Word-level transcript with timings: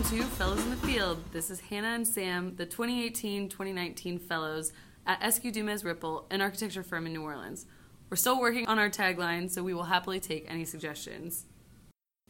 welcome 0.00 0.18
to 0.18 0.24
Fellows 0.36 0.64
in 0.64 0.70
the 0.70 0.76
Field. 0.76 1.22
This 1.30 1.50
is 1.50 1.60
Hannah 1.60 1.88
and 1.88 2.06
Sam, 2.06 2.54
the 2.56 2.64
2018 2.64 3.50
2019 3.50 4.18
Fellows 4.18 4.72
at 5.06 5.20
Eskew 5.20 5.52
Dumez 5.52 5.84
Ripple, 5.84 6.26
an 6.30 6.40
architecture 6.40 6.82
firm 6.82 7.04
in 7.04 7.12
New 7.12 7.22
Orleans. 7.22 7.66
We're 8.08 8.16
still 8.16 8.40
working 8.40 8.66
on 8.66 8.78
our 8.78 8.88
tagline, 8.88 9.50
so 9.50 9.62
we 9.62 9.74
will 9.74 9.84
happily 9.84 10.18
take 10.18 10.46
any 10.48 10.64
suggestions. 10.64 11.44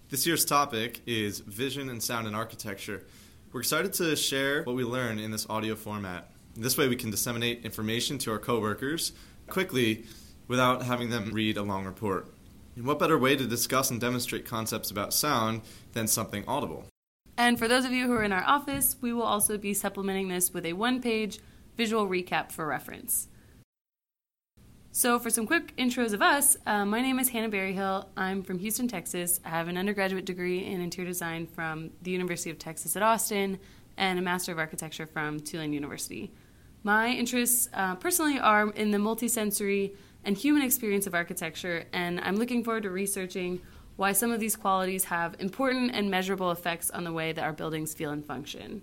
This 0.09 0.27
year's 0.27 0.45
topic 0.45 1.01
is 1.07 1.41
vision 1.41 1.89
and 1.91 2.03
sound 2.03 2.27
in 2.27 2.35
architecture. 2.35 3.05
We're 3.53 3.61
excited 3.61 3.93
to 3.95 4.17
share 4.17 4.65
what 4.65 4.75
we 4.75 4.83
learn 4.83 5.21
in 5.21 5.31
this 5.31 5.49
audio 5.49 5.77
format. 5.77 6.29
This 6.57 6.77
way, 6.77 6.89
we 6.89 6.97
can 6.97 7.13
disseminate 7.13 7.65
information 7.65 8.19
to 8.19 8.33
our 8.33 8.41
coworkers 8.41 9.13
quickly 9.49 10.07
without 10.49 10.83
having 10.83 11.11
them 11.11 11.31
read 11.31 11.57
a 11.57 11.63
long 11.63 11.85
report. 11.85 12.33
And 12.75 12.85
what 12.85 12.99
better 12.99 13.19
way 13.19 13.37
to 13.37 13.47
discuss 13.47 13.93
and 13.93 14.01
demonstrate 14.01 14.45
concepts 14.45 14.91
about 14.91 15.15
sound 15.15 15.61
than 15.93 16.09
something 16.09 16.43
audible? 16.49 16.87
And 17.41 17.59
for 17.59 17.69
those 17.69 17.87
of 17.87 17.93
you 17.93 18.07
who 18.07 18.13
are 18.13 18.23
in 18.23 18.33
our 18.33 18.45
office, 18.45 18.97
we 19.01 19.15
will 19.15 19.23
also 19.23 19.57
be 19.57 19.73
supplementing 19.73 20.29
this 20.29 20.53
with 20.53 20.67
a 20.67 20.75
one 20.75 21.01
page 21.01 21.39
visual 21.75 22.07
recap 22.07 22.53
for 22.53 22.67
reference. 22.67 23.29
So, 24.93 25.19
for 25.19 25.31
some 25.31 25.47
quick 25.47 25.75
intros 25.79 26.13
of 26.13 26.21
us, 26.21 26.59
uh, 26.67 26.85
my 26.85 27.01
name 27.01 27.19
is 27.19 27.31
Hannah 27.31 27.49
Berryhill. 27.49 28.11
I'm 28.15 28.43
from 28.43 28.59
Houston, 28.59 28.89
Texas. 28.89 29.41
I 29.43 29.49
have 29.49 29.69
an 29.69 29.79
undergraduate 29.79 30.27
degree 30.27 30.67
in 30.67 30.83
interior 30.83 31.09
design 31.09 31.47
from 31.47 31.93
the 32.03 32.11
University 32.11 32.51
of 32.51 32.59
Texas 32.59 32.95
at 32.95 33.03
Austin 33.03 33.59
and 33.97 34.19
a 34.19 34.23
Master 34.23 34.53
of 34.53 34.59
Architecture 34.59 35.07
from 35.07 35.41
Tulane 35.41 35.73
University. 35.73 36.31
My 36.83 37.09
interests 37.09 37.71
uh, 37.73 37.95
personally 37.95 38.39
are 38.39 38.69
in 38.73 38.91
the 38.91 38.99
multisensory 38.99 39.97
and 40.27 40.37
human 40.37 40.61
experience 40.63 41.07
of 41.07 41.15
architecture, 41.15 41.87
and 41.95 42.21
I'm 42.21 42.37
looking 42.37 42.63
forward 42.63 42.83
to 42.83 42.91
researching 42.91 43.63
why 44.01 44.13
some 44.13 44.33
of 44.33 44.41
these 44.41 44.57
qualities 44.57 45.05
have 45.05 45.37
important 45.41 45.91
and 45.95 46.11
measurable 46.11 46.51
effects 46.51 46.91
on 46.91 47.05
the 47.05 47.13
way 47.13 47.33
that 47.33 47.45
our 47.45 47.53
buildings 47.53 47.93
feel 47.93 48.09
and 48.09 48.25
function. 48.25 48.81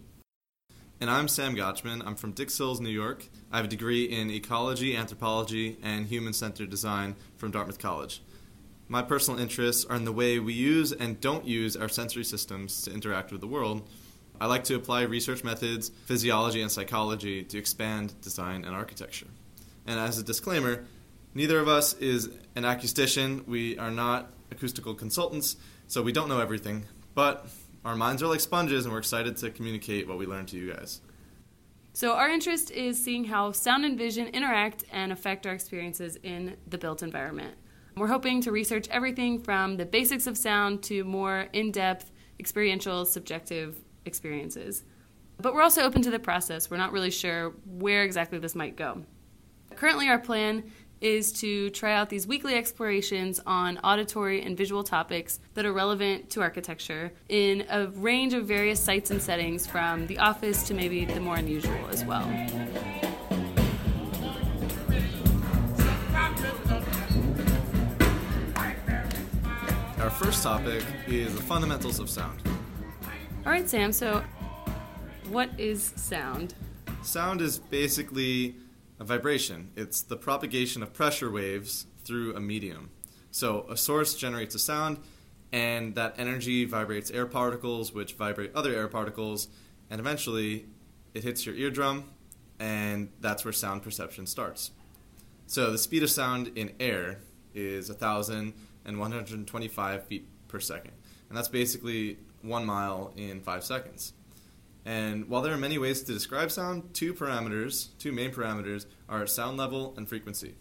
And 1.01 1.09
I'm 1.09 1.27
Sam 1.27 1.55
Gotchman. 1.55 2.05
I'm 2.05 2.13
from 2.13 2.33
Dix 2.33 2.55
Hills, 2.55 2.79
New 2.79 2.91
York. 2.91 3.27
I 3.51 3.57
have 3.57 3.65
a 3.65 3.67
degree 3.67 4.03
in 4.03 4.29
ecology, 4.29 4.95
anthropology, 4.95 5.79
and 5.81 6.05
human 6.05 6.33
centered 6.33 6.69
design 6.69 7.15
from 7.35 7.49
Dartmouth 7.49 7.79
College. 7.79 8.21
My 8.87 9.01
personal 9.01 9.39
interests 9.39 9.85
are 9.85 9.95
in 9.95 10.05
the 10.05 10.11
way 10.11 10.37
we 10.37 10.53
use 10.53 10.91
and 10.91 11.19
don't 11.19 11.47
use 11.47 11.75
our 11.75 11.89
sensory 11.89 12.23
systems 12.23 12.83
to 12.83 12.93
interact 12.93 13.31
with 13.31 13.41
the 13.41 13.47
world. 13.47 13.89
I 14.39 14.45
like 14.45 14.65
to 14.65 14.75
apply 14.75 15.01
research 15.01 15.43
methods, 15.43 15.89
physiology, 16.05 16.61
and 16.61 16.71
psychology 16.71 17.43
to 17.43 17.57
expand 17.57 18.13
design 18.21 18.65
and 18.65 18.75
architecture. 18.75 19.25
And 19.87 19.99
as 19.99 20.19
a 20.19 20.23
disclaimer, 20.23 20.85
neither 21.37 21.59
of 21.59 21.67
us 21.67 21.93
is 21.93 22.31
an 22.55 22.63
acoustician. 22.63 23.47
We 23.47 23.77
are 23.77 23.91
not 23.91 24.33
acoustical 24.51 24.95
consultants, 24.95 25.55
so 25.87 26.01
we 26.01 26.11
don't 26.11 26.27
know 26.27 26.39
everything. 26.39 26.85
But 27.13 27.45
our 27.85 27.95
minds 27.95 28.23
are 28.23 28.27
like 28.27 28.39
sponges, 28.39 28.85
and 28.85 28.91
we're 28.91 28.99
excited 28.99 29.37
to 29.37 29.51
communicate 29.51 30.07
what 30.07 30.17
we 30.17 30.25
learned 30.25 30.47
to 30.49 30.57
you 30.57 30.73
guys. 30.73 30.99
So, 31.93 32.13
our 32.13 32.29
interest 32.29 32.71
is 32.71 33.01
seeing 33.03 33.23
how 33.23 33.51
sound 33.51 33.85
and 33.85 33.97
vision 33.97 34.27
interact 34.27 34.83
and 34.91 35.11
affect 35.11 35.45
our 35.45 35.53
experiences 35.53 36.17
in 36.23 36.57
the 36.67 36.77
built 36.77 37.03
environment. 37.03 37.55
We're 37.95 38.07
hoping 38.07 38.41
to 38.41 38.51
research 38.51 38.87
everything 38.89 39.39
from 39.39 39.77
the 39.77 39.85
basics 39.85 40.27
of 40.27 40.37
sound 40.37 40.83
to 40.83 41.03
more 41.03 41.47
in 41.53 41.71
depth, 41.71 42.11
experiential, 42.39 43.05
subjective 43.05 43.77
experiences. 44.05 44.83
But 45.39 45.53
we're 45.53 45.63
also 45.63 45.83
open 45.83 46.01
to 46.03 46.11
the 46.11 46.19
process. 46.19 46.69
We're 46.69 46.77
not 46.77 46.91
really 46.91 47.11
sure 47.11 47.53
where 47.65 48.03
exactly 48.03 48.39
this 48.39 48.55
might 48.55 48.75
go. 48.75 49.03
Currently, 49.75 50.09
our 50.09 50.19
plan 50.19 50.63
is 51.01 51.31
to 51.31 51.69
try 51.71 51.93
out 51.93 52.09
these 52.09 52.25
weekly 52.27 52.55
explorations 52.55 53.39
on 53.45 53.77
auditory 53.79 54.41
and 54.41 54.57
visual 54.57 54.83
topics 54.83 55.39
that 55.53 55.65
are 55.65 55.73
relevant 55.73 56.29
to 56.31 56.41
architecture 56.41 57.11
in 57.29 57.65
a 57.69 57.87
range 57.87 58.33
of 58.33 58.45
various 58.45 58.79
sites 58.79 59.11
and 59.11 59.21
settings, 59.21 59.67
from 59.67 60.07
the 60.07 60.17
office 60.19 60.67
to 60.67 60.73
maybe 60.73 61.05
the 61.05 61.19
more 61.19 61.35
unusual 61.35 61.87
as 61.91 62.03
well. 62.05 62.25
Our 69.99 70.11
first 70.11 70.43
topic 70.43 70.83
is 71.07 71.35
the 71.35 71.41
fundamentals 71.41 71.99
of 71.99 72.09
sound. 72.09 72.41
All 73.45 73.51
right, 73.51 73.67
Sam, 73.67 73.91
so 73.91 74.23
what 75.29 75.49
is 75.57 75.93
sound? 75.95 76.53
Sound 77.01 77.41
is 77.41 77.59
basically 77.59 78.55
a 78.99 79.03
vibration. 79.03 79.71
It's 79.75 80.01
the 80.01 80.17
propagation 80.17 80.81
of 80.83 80.93
pressure 80.93 81.29
waves 81.29 81.85
through 82.03 82.35
a 82.35 82.39
medium. 82.39 82.89
So 83.31 83.65
a 83.69 83.77
source 83.77 84.15
generates 84.15 84.55
a 84.55 84.59
sound, 84.59 84.99
and 85.51 85.95
that 85.95 86.15
energy 86.17 86.63
vibrates 86.65 87.11
air 87.11 87.25
particles, 87.25 87.93
which 87.93 88.13
vibrate 88.13 88.55
other 88.55 88.73
air 88.73 88.87
particles, 88.87 89.49
and 89.89 89.99
eventually 89.99 90.67
it 91.13 91.23
hits 91.23 91.45
your 91.45 91.55
eardrum, 91.55 92.05
and 92.59 93.09
that's 93.21 93.45
where 93.45 93.53
sound 93.53 93.83
perception 93.83 94.25
starts. 94.25 94.71
So 95.45 95.71
the 95.71 95.77
speed 95.77 96.01
of 96.03 96.09
sound 96.09 96.51
in 96.55 96.73
air 96.79 97.19
is 97.53 97.89
1,125 97.89 100.03
feet 100.05 100.27
per 100.47 100.59
second, 100.59 100.93
and 101.29 101.37
that's 101.37 101.47
basically 101.47 102.17
one 102.41 102.65
mile 102.65 103.13
in 103.15 103.41
five 103.41 103.63
seconds. 103.63 104.13
And 104.87 105.27
while 105.27 105.41
there 105.41 105.53
are 105.53 105.57
many 105.57 105.77
ways 105.77 106.01
to 106.03 106.13
describe 106.13 106.49
sound, 106.49 106.93
two 106.93 107.13
parameters, 107.13 107.89
two 107.99 108.13
main 108.13 108.31
parameters, 108.31 108.85
are 109.09 109.27
sound 109.27 109.57
level 109.57 109.93
and 109.97 110.07
frequency. 110.07 110.55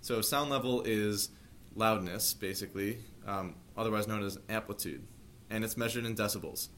So 0.00 0.22
sound 0.22 0.48
level 0.48 0.80
is 0.80 1.28
loudness, 1.74 2.32
basically, 2.32 3.00
um, 3.26 3.56
otherwise 3.76 4.08
known 4.08 4.24
as 4.24 4.38
amplitude, 4.48 5.06
and 5.50 5.62
it's 5.62 5.76
measured 5.76 6.06
in 6.06 6.14
decibels. 6.14 6.70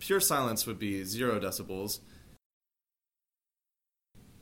Pure 0.00 0.18
silence 0.18 0.66
would 0.66 0.80
be 0.80 1.04
zero 1.04 1.38
decibels. 1.38 2.00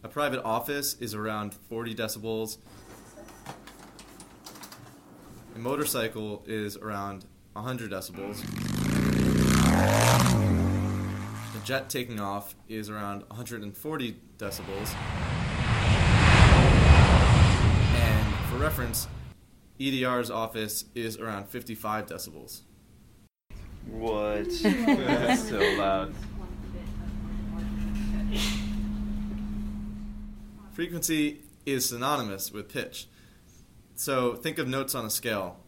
A 0.02 0.08
private 0.08 0.42
office 0.42 0.94
is 1.00 1.14
around 1.14 1.52
40 1.52 1.94
decibels. 1.94 2.56
A 5.54 5.58
motorcycle 5.58 6.44
is 6.46 6.78
around 6.78 7.26
100 7.52 7.90
decibels 7.90 8.42
jet 11.64 11.88
taking 11.88 12.20
off 12.20 12.54
is 12.68 12.90
around 12.90 13.22
140 13.28 14.16
decibels. 14.38 14.94
And 17.94 18.34
for 18.46 18.56
reference, 18.56 19.06
EDR's 19.78 20.30
office 20.30 20.86
is 20.94 21.16
around 21.18 21.48
55 21.48 22.06
decibels. 22.06 22.62
What? 23.86 24.48
That's 24.62 25.48
so 25.48 25.58
loud. 25.78 26.14
Frequency 30.72 31.42
is 31.66 31.88
synonymous 31.88 32.50
with 32.50 32.68
pitch. 32.68 33.06
So 33.94 34.34
think 34.34 34.58
of 34.58 34.66
notes 34.66 34.94
on 34.94 35.04
a 35.04 35.10
scale. 35.10 35.60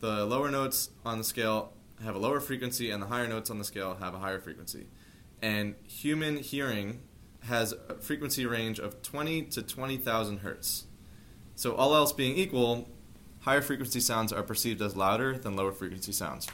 The 0.00 0.24
lower 0.24 0.50
notes 0.50 0.90
on 1.04 1.18
the 1.18 1.24
scale 1.24 1.72
have 2.02 2.14
a 2.14 2.18
lower 2.18 2.40
frequency, 2.40 2.90
and 2.90 3.02
the 3.02 3.06
higher 3.06 3.28
notes 3.28 3.50
on 3.50 3.58
the 3.58 3.64
scale 3.64 3.96
have 4.00 4.14
a 4.14 4.18
higher 4.18 4.40
frequency 4.40 4.86
and 5.42 5.74
human 5.86 6.36
hearing 6.36 7.00
has 7.40 7.74
a 7.88 7.94
frequency 7.94 8.46
range 8.46 8.78
of 8.78 9.02
20 9.02 9.42
to 9.42 9.62
20,000 9.62 10.38
hertz. 10.38 10.86
So, 11.56 11.74
all 11.74 11.94
else 11.94 12.12
being 12.12 12.36
equal, 12.36 12.88
higher 13.40 13.60
frequency 13.60 14.00
sounds 14.00 14.32
are 14.32 14.42
perceived 14.42 14.80
as 14.80 14.96
louder 14.96 15.36
than 15.36 15.56
lower 15.56 15.72
frequency 15.72 16.12
sounds. 16.12 16.48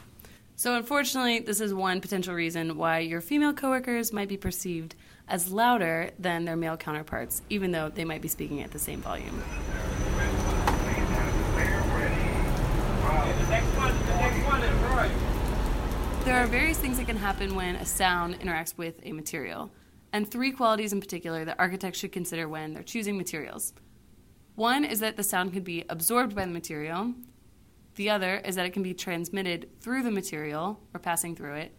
So, 0.57 0.75
unfortunately, 0.75 1.39
this 1.41 1.61
is 1.61 1.73
one 1.73 2.01
potential 2.01 2.35
reason 2.35 2.77
why 2.77 3.01
your 3.01 3.21
female 3.21 3.53
coworkers 3.53 4.13
might 4.13 4.29
be 4.29 4.37
perceived 4.37 4.97
as 5.29 5.53
louder 5.53 6.11
than 6.19 6.47
their 6.47 6.57
male 6.57 6.77
counterparts, 6.77 7.43
even 7.51 7.71
though 7.71 7.91
they 7.91 8.05
might 8.05 8.23
be 8.23 8.29
speaking 8.29 8.63
at 8.63 8.71
the 8.73 8.79
same 8.79 9.01
volume. 9.03 9.43
There 16.29 16.37
are 16.37 16.47
various 16.47 16.77
things 16.77 16.99
that 16.99 17.07
can 17.07 17.17
happen 17.17 17.55
when 17.55 17.77
a 17.77 17.87
sound 17.87 18.39
interacts 18.41 18.77
with 18.77 19.01
a 19.03 19.13
material, 19.13 19.71
and 20.13 20.31
three 20.31 20.53
qualities 20.53 20.93
in 20.93 21.01
particular 21.01 21.43
that 21.47 21.59
architects 21.59 21.99
should 21.99 22.13
consider 22.13 22.47
when 22.47 22.75
they're 22.75 22.83
choosing 22.83 23.17
materials. 23.17 23.73
One 24.55 24.85
is 24.85 25.01
that 25.01 25.17
the 25.17 25.23
sound 25.23 25.55
can 25.55 25.63
be 25.63 25.87
absorbed 25.89 26.37
by 26.37 26.45
the 26.45 26.53
material. 26.53 27.15
The 27.95 28.11
other 28.11 28.43
is 28.45 28.57
that 28.57 28.67
it 28.67 28.75
can 28.75 28.83
be 28.83 28.93
transmitted 28.93 29.71
through 29.81 30.03
the 30.03 30.11
material 30.11 30.79
or 30.93 31.01
passing 31.01 31.35
through 31.35 31.55
it. 31.55 31.75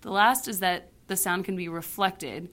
The 0.00 0.10
last 0.10 0.48
is 0.48 0.60
that 0.60 0.90
the 1.08 1.14
sound 1.14 1.44
can 1.44 1.54
be 1.54 1.68
reflected. 1.68 2.48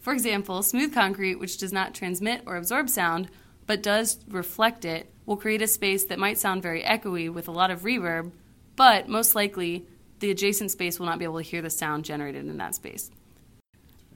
For 0.00 0.12
example, 0.12 0.62
smooth 0.62 0.92
concrete, 0.92 1.36
which 1.36 1.56
does 1.56 1.72
not 1.72 1.94
transmit 1.94 2.42
or 2.44 2.58
absorb 2.58 2.90
sound 2.90 3.30
but 3.66 3.82
does 3.82 4.18
reflect 4.28 4.84
it, 4.84 5.10
will 5.24 5.38
create 5.38 5.62
a 5.62 5.66
space 5.66 6.04
that 6.04 6.18
might 6.18 6.36
sound 6.36 6.62
very 6.62 6.82
echoey 6.82 7.32
with 7.32 7.48
a 7.48 7.52
lot 7.52 7.70
of 7.70 7.84
reverb 7.84 8.32
but 8.78 9.08
most 9.08 9.34
likely 9.34 9.84
the 10.20 10.30
adjacent 10.30 10.70
space 10.70 10.98
will 10.98 11.06
not 11.06 11.18
be 11.18 11.24
able 11.24 11.38
to 11.38 11.42
hear 11.42 11.60
the 11.60 11.68
sound 11.68 12.04
generated 12.04 12.46
in 12.46 12.56
that 12.58 12.76
space. 12.76 13.10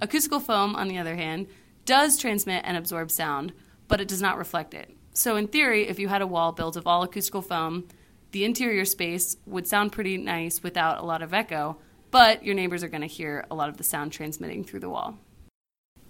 Acoustical 0.01 0.39
foam, 0.39 0.77
on 0.77 0.87
the 0.87 0.99
other 0.99 1.17
hand, 1.17 1.49
does 1.85 2.17
transmit 2.17 2.63
and 2.65 2.77
absorb 2.77 3.11
sound, 3.11 3.53
but 3.89 4.01
it 4.01 4.07
does 4.07 4.23
not 4.23 4.39
reflect 4.39 4.73
it. 4.73 4.89
So, 5.15 5.35
in 5.35 5.49
theory, 5.49 5.89
if 5.89 5.99
you 5.99 6.09
had 6.09 6.23
a 6.23 6.27
wall 6.29 6.53
built 6.53 6.77
of 6.77 6.87
all 6.87 7.03
acoustical 7.03 7.43
foam, 7.43 7.89
the 8.31 8.45
interior 8.45 8.85
space 8.85 9.37
would 9.47 9.67
sound 9.67 9.91
pretty 9.91 10.17
nice 10.17 10.63
without 10.63 10.99
a 10.99 11.05
lot 11.05 11.23
of 11.23 11.35
echo, 11.35 11.77
but 12.13 12.45
your 12.45 12.55
neighbors 12.55 12.85
are 12.85 12.89
going 12.89 13.03
to 13.03 13.09
hear 13.09 13.45
a 13.51 13.57
lot 13.57 13.69
of 13.69 13.79
the 13.79 13.85
sound 13.85 14.13
transmitting 14.13 14.63
through 14.63 14.81
the 14.81 14.89
wall. 14.89 15.19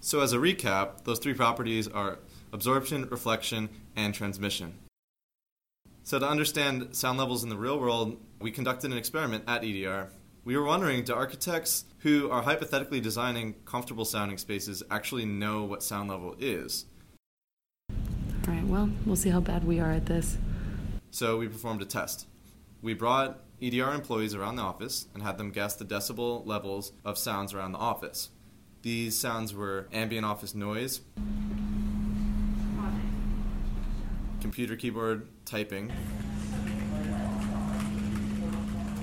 So, 0.01 0.21
as 0.21 0.35
a 0.35 0.39
recap, 0.39 1.05
those 1.05 1.19
three 1.19 1.35
properties 1.35 1.89
are 1.89 2.19
absorption, 2.53 3.09
reflection, 3.09 3.71
and 3.97 4.13
transmission. 4.13 4.75
So, 6.05 6.19
to 6.19 6.29
understand 6.29 6.97
sound 6.97 7.19
levels 7.19 7.45
in 7.45 7.49
the 7.49 7.57
real 7.57 7.79
world, 7.79 8.17
we 8.41 8.51
conducted 8.51 8.91
an 8.91 8.99
experiment 8.99 9.45
at 9.47 9.63
EDR. 9.63 10.11
We 10.45 10.57
were 10.57 10.65
wondering 10.65 11.05
do 11.05 11.15
architects 11.15 11.85
who 11.99 12.29
are 12.29 12.43
hypothetically 12.43 13.01
designing 13.01 13.55
comfortable 13.65 14.05
sounding 14.05 14.37
spaces 14.39 14.83
actually 14.91 15.25
know 15.27 15.63
what 15.63 15.81
sound 15.81 16.11
level 16.11 16.35
is? 16.41 16.87
All 17.91 18.53
right, 18.53 18.67
well, 18.67 18.91
we'll 19.07 19.15
see 19.15 19.31
how 19.31 19.39
bad 19.39 19.63
we 19.65 19.79
are 19.79 19.93
at 19.93 20.07
this. 20.07 20.39
So, 21.13 21.39
we 21.39 21.47
performed 21.47 21.83
a 21.83 21.87
test. 21.87 22.27
We 22.83 22.95
brought 22.95 23.39
EDR 23.63 23.93
employees 23.93 24.35
around 24.35 24.57
the 24.57 24.63
office 24.63 25.07
and 25.15 25.23
had 25.23 25.39
them 25.39 25.53
guess 25.53 25.77
the 25.77 25.85
decibel 25.85 26.45
levels 26.45 26.93
of 27.05 27.17
sounds 27.17 27.55
around 27.55 27.73
the 27.73 27.79
office. 27.79 28.31
These 28.83 29.17
sounds 29.17 29.55
were 29.55 29.87
ambient 29.93 30.27
office 30.27 30.53
noise, 30.53 31.03
computer 34.43 34.75
keyboard 34.75 35.29
typing, 35.45 35.91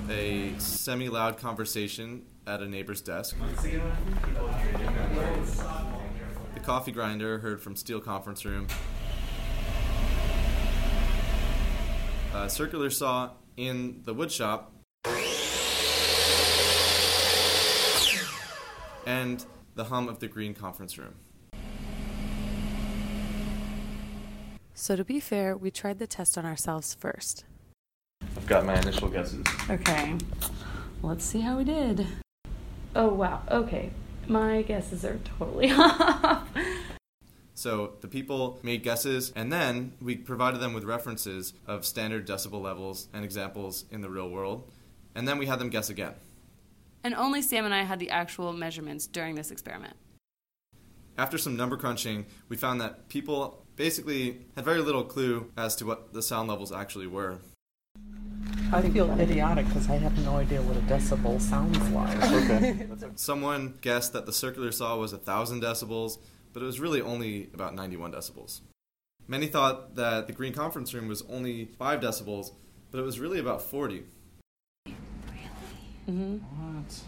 a 0.09 0.53
semi 0.57 1.07
loud 1.07 1.38
conversation 1.38 2.24
at 2.45 2.62
a 2.62 2.68
neighbor's 2.68 3.00
desk, 3.00 3.38
the 6.53 6.59
coffee 6.62 6.91
grinder 6.91 7.39
heard 7.39 7.62
from 7.62 7.77
steel 7.77 8.01
conference 8.01 8.44
room, 8.44 8.68
a 12.33 12.50
circular 12.50 12.89
saw 12.89 13.30
in 13.56 14.01
the 14.03 14.13
wood 14.13 14.33
shop, 14.33 14.74
and 19.07 19.45
the 19.75 19.85
hum 19.85 20.09
of 20.09 20.19
the 20.19 20.27
green 20.27 20.53
conference 20.53 20.97
room. 20.97 21.15
So, 24.81 24.95
to 24.95 25.03
be 25.03 25.19
fair, 25.19 25.57
we 25.57 25.71
tried 25.71 25.99
the 25.99 26.07
test 26.07 26.37
on 26.37 26.45
ourselves 26.45 26.93
first. 26.93 27.43
I've 28.21 28.47
got 28.47 28.65
my 28.65 28.79
initial 28.79 29.09
guesses. 29.09 29.45
Okay, 29.69 30.15
let's 31.03 31.25
see 31.25 31.41
how 31.41 31.57
we 31.57 31.65
did. 31.65 32.07
Oh, 32.95 33.09
wow. 33.09 33.41
Okay, 33.51 33.91
my 34.29 34.61
guesses 34.61 35.03
are 35.03 35.19
totally 35.37 35.69
off. 35.73 36.47
So 37.55 37.95
the 37.99 38.07
people 38.07 38.57
made 38.63 38.81
guesses, 38.81 39.33
and 39.35 39.51
then 39.51 39.91
we 39.99 40.15
provided 40.15 40.61
them 40.61 40.71
with 40.71 40.85
references 40.85 41.51
of 41.67 41.85
standard 41.85 42.25
decibel 42.25 42.61
levels 42.61 43.09
and 43.11 43.25
examples 43.25 43.83
in 43.91 43.99
the 43.99 44.09
real 44.09 44.29
world, 44.29 44.71
and 45.13 45.27
then 45.27 45.37
we 45.37 45.45
had 45.45 45.59
them 45.59 45.67
guess 45.67 45.89
again. 45.89 46.13
And 47.03 47.13
only 47.15 47.41
Sam 47.41 47.65
and 47.65 47.73
I 47.73 47.83
had 47.83 47.99
the 47.99 48.11
actual 48.11 48.53
measurements 48.53 49.07
during 49.07 49.35
this 49.35 49.51
experiment. 49.51 49.97
After 51.17 51.37
some 51.37 51.57
number 51.57 51.75
crunching, 51.75 52.27
we 52.47 52.55
found 52.55 52.79
that 52.79 53.09
people 53.09 53.65
basically 53.79 54.41
had 54.57 54.65
very 54.65 54.81
little 54.81 55.05
clue 55.05 55.49
as 55.55 55.73
to 55.73 55.85
what 55.85 56.11
the 56.11 56.21
sound 56.21 56.49
levels 56.49 56.69
actually 56.69 57.07
were. 57.07 57.39
I 58.73 58.81
feel 58.81 59.09
idiotic 59.17 59.67
because 59.67 59.89
I 59.89 59.95
have 59.95 60.19
no 60.25 60.35
idea 60.35 60.61
what 60.61 60.75
a 60.75 60.81
decibel 60.81 61.39
sounds 61.39 61.79
like. 61.91 62.21
Okay. 62.29 62.87
Someone 63.15 63.79
guessed 63.79 64.11
that 64.11 64.25
the 64.25 64.33
circular 64.33 64.73
saw 64.73 64.97
was 64.97 65.13
1,000 65.13 65.63
decibels, 65.63 66.17
but 66.51 66.61
it 66.61 66.65
was 66.65 66.81
really 66.81 67.01
only 67.01 67.49
about 67.53 67.73
91 67.73 68.11
decibels. 68.11 68.59
Many 69.29 69.47
thought 69.47 69.95
that 69.95 70.27
the 70.27 70.33
green 70.33 70.51
conference 70.51 70.93
room 70.93 71.07
was 71.07 71.23
only 71.29 71.63
5 71.63 72.01
decibels, 72.01 72.51
but 72.91 72.99
it 72.99 73.03
was 73.03 73.17
really 73.17 73.39
about 73.39 73.61
40. 73.61 74.03
Mm-hmm. 74.87 76.37
what? 76.37 77.01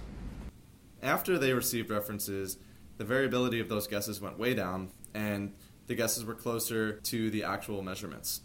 After 1.03 1.37
they 1.37 1.51
received 1.51 1.89
references, 1.89 2.59
the 2.97 3.03
variability 3.03 3.59
of 3.59 3.67
those 3.67 3.87
guesses 3.87 4.21
went 4.21 4.39
way 4.39 4.53
down, 4.53 4.91
and 5.13 5.53
the 5.87 5.95
guesses 5.95 6.25
were 6.25 6.35
closer 6.35 6.93
to 6.93 7.29
the 7.29 7.43
actual 7.43 7.81
measurements. 7.81 8.41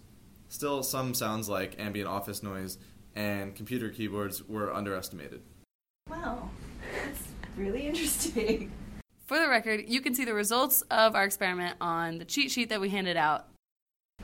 Still, 0.48 0.82
some 0.82 1.14
sounds 1.14 1.48
like 1.48 1.78
ambient 1.78 2.08
office 2.08 2.42
noise 2.42 2.78
and 3.14 3.54
computer 3.54 3.88
keyboards 3.88 4.42
were 4.46 4.72
underestimated. 4.72 5.42
Wow, 6.08 6.50
that's 6.92 7.22
really 7.56 7.86
interesting. 7.86 8.70
For 9.26 9.38
the 9.38 9.48
record, 9.48 9.84
you 9.88 10.00
can 10.00 10.14
see 10.14 10.24
the 10.24 10.34
results 10.34 10.82
of 10.90 11.16
our 11.16 11.24
experiment 11.24 11.76
on 11.80 12.18
the 12.18 12.24
cheat 12.24 12.50
sheet 12.50 12.68
that 12.68 12.80
we 12.80 12.90
handed 12.90 13.16
out. 13.16 13.48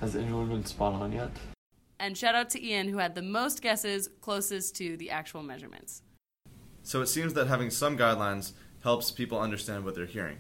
Has 0.01 0.15
anyone 0.15 0.49
been 0.49 0.65
spot 0.65 0.95
on 0.95 1.13
yet? 1.13 1.31
And 1.99 2.17
shout 2.17 2.35
out 2.35 2.51
to 2.51 2.65
Ian, 2.65 2.89
who 2.89 2.99
had 2.99 3.15
the 3.15 3.23
most 3.23 3.63
guesses 3.63 4.09
closest 4.21 4.77
to 4.77 4.97
the 4.97 5.11
actual 5.11 5.43
measurements. 5.43 6.03
So 6.83 7.01
it 7.01 7.07
seems 7.07 7.35
that 7.35 7.47
having 7.47 7.71
some 7.71 7.97
guidelines 7.97 8.53
helps 8.83 9.11
people 9.11 9.41
understand 9.41 9.85
what 9.85 9.95
they're 9.95 10.07
hearing, 10.07 10.39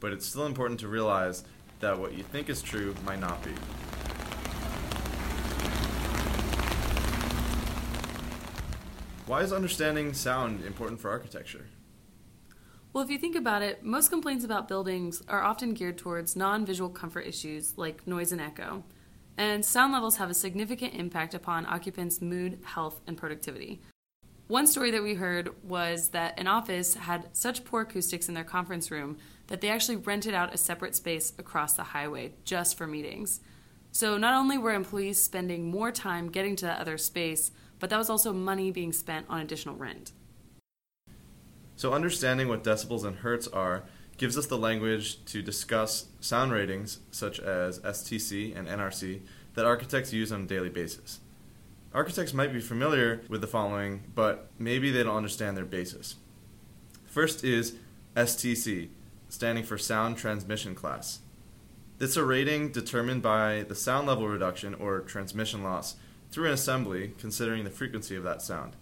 but 0.00 0.12
it's 0.12 0.26
still 0.26 0.46
important 0.46 0.80
to 0.80 0.88
realize 0.88 1.44
that 1.82 1.98
what 1.98 2.14
you 2.14 2.22
think 2.22 2.48
is 2.48 2.62
true 2.62 2.94
might 3.04 3.18
not 3.18 3.42
be. 3.42 3.50
Why 9.26 9.42
is 9.42 9.52
understanding 9.52 10.14
sound 10.14 10.64
important 10.64 11.00
for 11.00 11.10
architecture? 11.10 11.66
Well, 12.92 13.02
if 13.02 13.10
you 13.10 13.18
think 13.18 13.34
about 13.34 13.62
it, 13.62 13.82
most 13.82 14.10
complaints 14.10 14.44
about 14.44 14.68
buildings 14.68 15.22
are 15.26 15.42
often 15.42 15.74
geared 15.74 15.98
towards 15.98 16.36
non 16.36 16.64
visual 16.64 16.88
comfort 16.88 17.26
issues 17.26 17.76
like 17.76 18.06
noise 18.06 18.30
and 18.30 18.40
echo. 18.40 18.84
And 19.36 19.64
sound 19.64 19.92
levels 19.92 20.18
have 20.18 20.30
a 20.30 20.34
significant 20.34 20.94
impact 20.94 21.34
upon 21.34 21.66
occupants' 21.66 22.20
mood, 22.20 22.60
health, 22.64 23.00
and 23.06 23.16
productivity. 23.16 23.80
One 24.46 24.66
story 24.66 24.90
that 24.90 25.02
we 25.02 25.14
heard 25.14 25.48
was 25.64 26.10
that 26.10 26.38
an 26.38 26.46
office 26.46 26.94
had 26.94 27.34
such 27.34 27.64
poor 27.64 27.82
acoustics 27.82 28.28
in 28.28 28.34
their 28.34 28.44
conference 28.44 28.90
room 28.90 29.16
that 29.52 29.60
they 29.60 29.68
actually 29.68 29.96
rented 29.96 30.32
out 30.32 30.54
a 30.54 30.56
separate 30.56 30.94
space 30.94 31.34
across 31.36 31.74
the 31.74 31.82
highway 31.82 32.32
just 32.42 32.78
for 32.78 32.86
meetings. 32.86 33.42
So 33.90 34.16
not 34.16 34.32
only 34.32 34.56
were 34.56 34.72
employees 34.72 35.20
spending 35.20 35.70
more 35.70 35.92
time 35.92 36.30
getting 36.30 36.56
to 36.56 36.64
that 36.64 36.80
other 36.80 36.96
space, 36.96 37.50
but 37.78 37.90
that 37.90 37.98
was 37.98 38.08
also 38.08 38.32
money 38.32 38.70
being 38.70 38.94
spent 38.94 39.26
on 39.28 39.42
additional 39.42 39.76
rent. 39.76 40.12
So, 41.76 41.92
understanding 41.92 42.48
what 42.48 42.64
decibels 42.64 43.04
and 43.04 43.16
hertz 43.16 43.46
are 43.48 43.84
gives 44.16 44.38
us 44.38 44.46
the 44.46 44.56
language 44.56 45.22
to 45.26 45.42
discuss 45.42 46.06
sound 46.20 46.52
ratings 46.52 47.00
such 47.10 47.38
as 47.38 47.78
STC 47.80 48.56
and 48.56 48.66
NRC 48.66 49.20
that 49.52 49.66
architects 49.66 50.14
use 50.14 50.32
on 50.32 50.44
a 50.44 50.46
daily 50.46 50.70
basis. 50.70 51.20
Architects 51.92 52.32
might 52.32 52.54
be 52.54 52.60
familiar 52.60 53.20
with 53.28 53.42
the 53.42 53.46
following, 53.46 54.04
but 54.14 54.48
maybe 54.58 54.90
they 54.90 55.02
don't 55.02 55.16
understand 55.16 55.58
their 55.58 55.66
basis. 55.66 56.14
First 57.04 57.44
is 57.44 57.74
STC, 58.16 58.88
standing 59.32 59.64
for 59.64 59.78
Sound 59.78 60.18
Transmission 60.18 60.74
Class. 60.74 61.20
It's 61.98 62.18
a 62.18 62.24
rating 62.24 62.70
determined 62.70 63.22
by 63.22 63.64
the 63.66 63.74
sound 63.74 64.06
level 64.06 64.28
reduction 64.28 64.74
or 64.74 65.00
transmission 65.00 65.62
loss 65.62 65.96
through 66.30 66.48
an 66.48 66.52
assembly 66.52 67.14
considering 67.18 67.64
the 67.64 67.70
frequency 67.70 68.14
of 68.14 68.24
that 68.24 68.42
sound. 68.42 68.76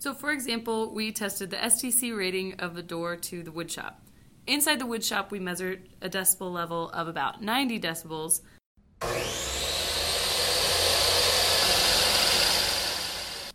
So, 0.00 0.14
for 0.14 0.32
example, 0.32 0.92
we 0.92 1.12
tested 1.12 1.50
the 1.50 1.58
STC 1.58 2.16
rating 2.16 2.54
of 2.54 2.76
a 2.76 2.82
door 2.82 3.14
to 3.14 3.44
the 3.44 3.52
woodshop. 3.52 3.94
Inside 4.48 4.80
the 4.80 4.84
woodshop, 4.84 5.30
we 5.30 5.38
measured 5.38 5.88
a 6.00 6.08
decibel 6.08 6.52
level 6.52 6.90
of 6.90 7.06
about 7.06 7.40
90 7.40 7.78
decibels. 7.78 8.40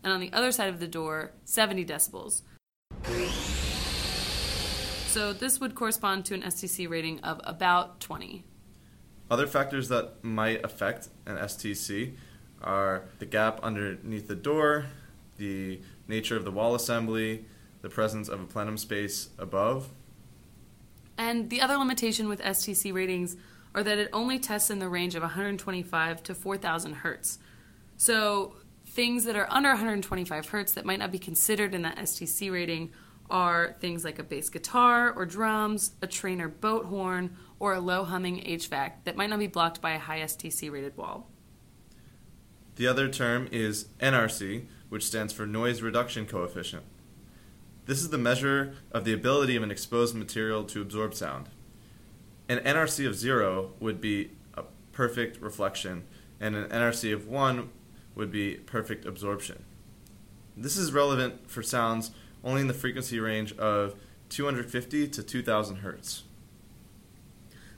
And 0.05 0.13
on 0.13 0.21
the 0.21 0.31
other 0.31 0.53
side 0.53 0.69
of 0.69 0.79
the 0.79 0.87
door, 0.87 1.33
70 1.43 1.83
decibels. 1.83 2.43
So, 5.17 5.33
this 5.33 5.59
would 5.59 5.73
correspond 5.73 6.25
to 6.25 6.35
an 6.35 6.43
STC 6.43 6.87
rating 6.87 7.21
of 7.21 7.41
about 7.43 7.99
20. 8.01 8.43
Other 9.31 9.47
factors 9.47 9.89
that 9.89 10.23
might 10.23 10.63
affect 10.63 11.09
an 11.25 11.37
STC 11.37 12.13
are 12.61 13.05
the 13.17 13.25
gap 13.25 13.59
underneath 13.63 14.27
the 14.27 14.35
door, 14.35 14.85
the 15.37 15.81
nature 16.07 16.37
of 16.37 16.45
the 16.45 16.51
wall 16.51 16.75
assembly, 16.75 17.45
the 17.81 17.89
presence 17.89 18.29
of 18.29 18.41
a 18.41 18.43
plenum 18.43 18.77
space 18.77 19.29
above. 19.39 19.89
And 21.17 21.49
the 21.49 21.61
other 21.61 21.77
limitation 21.77 22.29
with 22.29 22.39
STC 22.39 22.93
ratings 22.93 23.37
are 23.73 23.81
that 23.81 23.97
it 23.97 24.09
only 24.13 24.37
tests 24.37 24.69
in 24.69 24.77
the 24.77 24.87
range 24.87 25.15
of 25.15 25.23
125 25.23 26.21
to 26.21 26.35
4000 26.35 26.93
hertz. 26.93 27.39
So 27.97 28.53
things 28.85 29.23
that 29.23 29.35
are 29.35 29.47
under 29.49 29.69
125 29.69 30.49
hertz 30.49 30.73
that 30.73 30.85
might 30.85 30.99
not 30.99 31.11
be 31.11 31.17
considered 31.17 31.73
in 31.73 31.81
that 31.81 31.97
STC 31.97 32.51
rating 32.51 32.91
are 33.29 33.75
things 33.79 34.03
like 34.03 34.19
a 34.19 34.23
bass 34.23 34.49
guitar 34.49 35.11
or 35.11 35.25
drums, 35.25 35.91
a 36.01 36.07
train 36.07 36.41
or 36.41 36.47
boat 36.47 36.85
horn, 36.85 37.35
or 37.59 37.73
a 37.73 37.79
low 37.79 38.03
humming 38.03 38.41
HVAC 38.41 38.91
that 39.03 39.15
might 39.15 39.29
not 39.29 39.39
be 39.39 39.47
blocked 39.47 39.81
by 39.81 39.91
a 39.91 39.99
high 39.99 40.19
STC 40.19 40.71
rated 40.71 40.95
wall. 40.95 41.29
The 42.75 42.87
other 42.87 43.09
term 43.09 43.49
is 43.51 43.85
NRC, 43.99 44.65
which 44.89 45.05
stands 45.05 45.33
for 45.33 45.47
Noise 45.47 45.81
Reduction 45.81 46.25
Coefficient. 46.25 46.83
This 47.85 47.99
is 47.99 48.09
the 48.09 48.17
measure 48.17 48.75
of 48.91 49.03
the 49.03 49.13
ability 49.13 49.55
of 49.55 49.63
an 49.63 49.71
exposed 49.71 50.13
material 50.15 50.63
to 50.65 50.81
absorb 50.81 51.13
sound. 51.13 51.49
An 52.47 52.59
NRC 52.59 53.07
of 53.07 53.15
0 53.15 53.71
would 53.79 53.99
be 53.99 54.31
a 54.53 54.63
perfect 54.91 55.41
reflection, 55.41 56.03
and 56.39 56.55
an 56.55 56.69
NRC 56.69 57.13
of 57.13 57.27
1 57.27 57.69
would 58.13 58.31
be 58.31 58.55
perfect 58.55 59.05
absorption. 59.05 59.63
This 60.55 60.77
is 60.77 60.91
relevant 60.91 61.49
for 61.49 61.63
sounds 61.63 62.11
only 62.43 62.61
in 62.61 62.67
the 62.67 62.73
frequency 62.73 63.19
range 63.19 63.55
of 63.57 63.95
250 64.29 65.07
to 65.07 65.23
2000 65.23 65.77
hertz. 65.77 66.23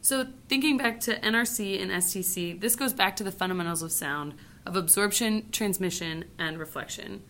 So, 0.01 0.28
thinking 0.48 0.78
back 0.78 1.00
to 1.01 1.20
NRC 1.20 1.82
and 1.82 1.92
STC, 1.92 2.60
this 2.60 2.75
goes 2.75 2.94
back 2.94 3.16
to 3.18 3.24
the 3.24 3.32
fundamentals 3.32 3.84
of 3.84 3.92
sound 3.92 4.34
of 4.66 4.75
absorption, 4.75 5.50
transmission, 5.51 6.25
and 6.38 6.58
reflection. 6.58 7.22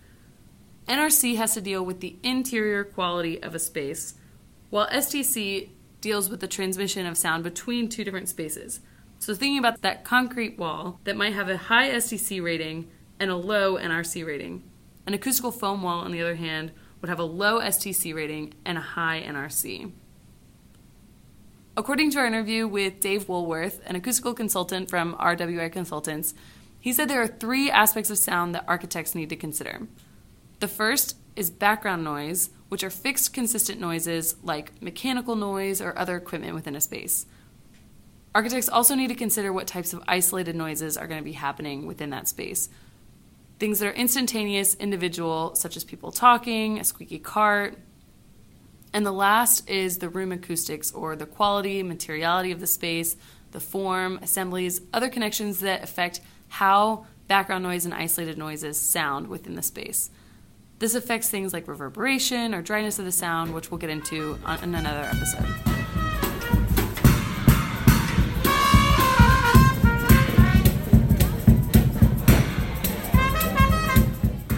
NRC 0.88 1.36
has 1.38 1.54
to 1.54 1.62
deal 1.62 1.84
with 1.84 2.00
the 2.00 2.18
interior 2.24 2.84
quality 2.84 3.42
of 3.42 3.56
a 3.56 3.60
space, 3.60 4.16
while 4.70 4.88
STC 4.90 5.70
deals 6.02 6.30
with 6.30 6.40
the 6.40 6.48
transmission 6.48 7.06
of 7.06 7.18
sound 7.18 7.44
between 7.44 7.90
two 7.90 8.04
different 8.04 8.30
spaces. 8.30 8.82
So, 9.18 9.34
thinking 9.34 9.60
about 9.60 9.82
that 9.82 10.04
concrete 10.04 10.58
wall 10.58 11.00
that 11.04 11.18
might 11.18 11.34
have 11.34 11.50
a 11.50 11.58
high 11.58 11.90
STC 11.90 12.42
rating 12.42 12.90
and 13.20 13.30
a 13.30 13.36
low 13.36 13.78
NRC 13.78 14.26
rating. 14.26 14.64
An 15.06 15.14
acoustical 15.14 15.52
foam 15.52 15.82
wall, 15.82 16.00
on 16.00 16.12
the 16.12 16.22
other 16.22 16.36
hand, 16.36 16.72
would 17.02 17.10
have 17.10 17.20
a 17.20 17.24
low 17.24 17.60
STC 17.60 18.14
rating 18.14 18.54
and 18.66 18.78
a 18.78 18.82
high 18.82 19.24
NRC. 19.26 19.92
According 21.78 22.12
to 22.12 22.20
our 22.20 22.26
interview 22.26 22.68
with 22.68 23.00
Dave 23.00 23.30
Woolworth, 23.30 23.82
an 23.86 23.96
acoustical 23.96 24.34
consultant 24.34 24.90
from 24.90 25.16
RWA 25.16 25.72
Consultants, 25.72 26.34
he 26.80 26.92
said 26.92 27.10
there 27.10 27.22
are 27.22 27.28
three 27.28 27.72
aspects 27.72 28.10
of 28.10 28.18
sound 28.18 28.54
that 28.54 28.66
architects 28.68 29.16
need 29.16 29.30
to 29.30 29.36
consider. 29.36 29.88
The 30.60 30.68
first 30.68 31.16
is 31.36 31.50
background 31.50 32.04
noise, 32.04 32.50
which 32.68 32.84
are 32.84 32.90
fixed, 32.90 33.34
consistent 33.34 33.80
noises 33.80 34.36
like 34.44 34.82
mechanical 34.82 35.36
noise 35.36 35.82
or 35.82 35.98
other 35.98 36.18
equipment 36.18 36.54
within 36.54 36.76
a 36.76 36.82
space. 36.82 37.26
Architects 38.36 38.70
also 38.70 38.94
need 38.94 39.08
to 39.08 39.16
consider 39.16 39.52
what 39.52 39.66
types 39.66 39.94
of 39.94 40.04
isolated 40.08 40.56
noises 40.56 40.98
are 40.98 41.08
going 41.08 41.20
to 41.20 41.26
be 41.26 41.32
happening 41.32 41.88
within 41.88 42.10
that 42.12 42.28
space. 42.28 42.70
Things 43.60 43.80
that 43.80 43.88
are 43.88 43.94
instantaneous, 43.94 44.76
individual, 44.76 45.54
such 45.54 45.76
as 45.76 45.84
people 45.84 46.12
talking, 46.12 46.80
a 46.80 46.84
squeaky 46.84 47.20
cart, 47.20 47.78
and 48.94 49.06
the 49.06 49.12
last 49.12 49.70
is 49.70 50.00
the 50.00 50.10
room 50.10 50.32
acoustics 50.32 50.92
or 50.92 51.16
the 51.16 51.26
quality, 51.26 51.84
materiality 51.84 52.52
of 52.52 52.60
the 52.60 52.68
space, 52.68 53.16
the 53.52 53.60
form, 53.60 54.20
assemblies, 54.22 54.82
other 54.94 55.10
connections 55.10 55.60
that 55.60 55.84
affect 55.84 56.22
how 56.48 57.06
background 57.28 57.64
noise 57.64 57.86
and 57.86 57.94
isolated 57.94 58.38
noises 58.38 58.80
sound 58.80 59.28
within 59.28 59.56
the 59.56 59.62
space. 59.62 60.10
This 60.80 60.96
affects 60.96 61.30
things 61.30 61.54
like 61.54 61.68
reverberation 61.68 62.56
or 62.56 62.62
dryness 62.62 62.98
of 62.98 63.06
the 63.06 63.12
sound, 63.12 63.54
which 63.54 63.70
we'll 63.70 63.78
get 63.78 63.90
into 63.90 64.40
on, 64.46 64.64
in 64.64 64.74
another 64.74 65.04
episode. 65.04 65.79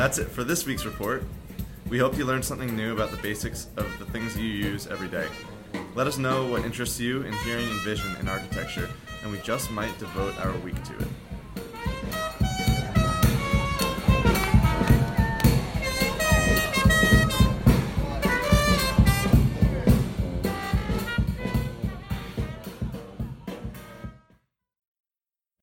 That's 0.02 0.18
it 0.18 0.30
for 0.30 0.44
this 0.44 0.66
week's 0.66 0.84
report. 0.84 1.24
We 1.88 2.00
hope 2.00 2.18
you 2.18 2.26
learned 2.26 2.44
something 2.44 2.76
new 2.76 2.92
about 2.92 3.12
the 3.12 3.18
basics 3.18 3.68
of 3.78 3.86
the 4.00 4.06
things 4.06 4.36
you 4.36 4.46
use 4.46 4.88
every 4.88 5.08
day. 5.08 5.28
Let 5.94 6.08
us 6.08 6.18
know 6.18 6.48
what 6.48 6.66
interests 6.66 7.00
you 7.00 7.22
in 7.22 7.32
hearing 7.46 7.70
and 7.70 7.80
vision 7.82 8.16
in 8.20 8.28
architecture, 8.28 8.90
and 9.22 9.32
we 9.32 9.38
just 9.42 9.70
might 9.70 9.96
devote 10.00 10.36
our 10.44 10.58
week 10.58 10.84
to 10.86 10.98
it. 10.98 11.08